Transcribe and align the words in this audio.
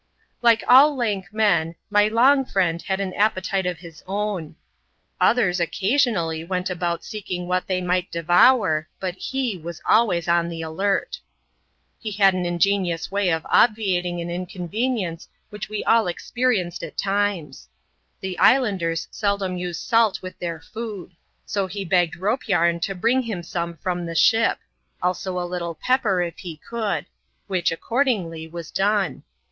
Like 0.41 0.63
all 0.67 0.95
lank 0.95 1.31
men, 1.31 1.75
my 1.91 2.07
long 2.07 2.43
friend 2.43 2.81
had 2.81 2.99
an 2.99 3.13
appetite 3.13 3.67
of 3.67 3.77
his 3.77 4.03
own. 4.07 4.55
Others 5.19 5.59
occasionally 5.59 6.43
went 6.43 6.71
about 6.71 7.03
seeking 7.05 7.45
what 7.47 7.67
they 7.67 7.81
might 7.81 8.11
devour, 8.11 8.89
but 8.99 9.13
he 9.13 9.57
was 9.57 9.79
always 9.87 10.27
on 10.27 10.49
the 10.49 10.63
alert. 10.63 11.19
He 11.99 12.09
had 12.13 12.33
an 12.33 12.47
ingenious 12.47 13.11
way 13.11 13.29
of 13.29 13.45
obviating 13.47 14.19
an 14.19 14.31
inconvenience 14.31 15.29
Ts^hich 15.53 15.69
we 15.69 15.83
all 15.83 16.07
experienced 16.07 16.81
at 16.81 16.97
times. 16.97 17.69
The 18.21 18.39
islanders 18.39 19.07
seldom 19.11 19.55
use 19.55 19.77
§^t 19.87 20.19
with 20.23 20.35
their 20.39 20.59
food; 20.61 21.15
so 21.45 21.67
he 21.67 21.85
begged 21.85 22.15
Rope 22.15 22.47
Yarn 22.47 22.79
to 22.79 22.95
bring 22.95 23.21
him 23.21 23.43
some 23.43 23.77
from 23.77 24.07
the 24.07 24.15
ship; 24.15 24.57
also 24.99 25.37
a 25.39 25.45
little 25.45 25.75
pepper, 25.75 26.23
if 26.23 26.39
he 26.39 26.57
could; 26.57 27.05
which, 27.45 27.71
accordingly, 27.71 28.47
was 28.47 28.71
done. 28.71 29.21